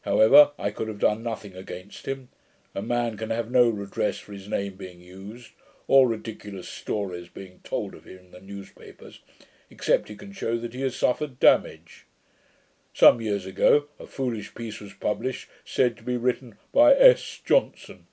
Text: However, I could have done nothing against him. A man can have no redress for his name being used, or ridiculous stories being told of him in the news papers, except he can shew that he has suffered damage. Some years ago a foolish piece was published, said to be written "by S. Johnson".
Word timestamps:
However, 0.00 0.50
I 0.58 0.72
could 0.72 0.88
have 0.88 0.98
done 0.98 1.22
nothing 1.22 1.54
against 1.54 2.06
him. 2.06 2.28
A 2.74 2.82
man 2.82 3.16
can 3.16 3.30
have 3.30 3.52
no 3.52 3.68
redress 3.68 4.18
for 4.18 4.32
his 4.32 4.48
name 4.48 4.74
being 4.74 5.00
used, 5.00 5.52
or 5.86 6.08
ridiculous 6.08 6.68
stories 6.68 7.28
being 7.28 7.60
told 7.62 7.94
of 7.94 8.02
him 8.04 8.18
in 8.18 8.30
the 8.32 8.40
news 8.40 8.72
papers, 8.72 9.20
except 9.70 10.08
he 10.08 10.16
can 10.16 10.32
shew 10.32 10.58
that 10.58 10.74
he 10.74 10.80
has 10.80 10.96
suffered 10.96 11.38
damage. 11.38 12.04
Some 12.94 13.20
years 13.20 13.46
ago 13.46 13.86
a 14.00 14.08
foolish 14.08 14.56
piece 14.56 14.80
was 14.80 14.92
published, 14.92 15.48
said 15.64 15.96
to 15.98 16.02
be 16.02 16.16
written 16.16 16.56
"by 16.72 16.92
S. 16.92 17.40
Johnson". 17.44 18.08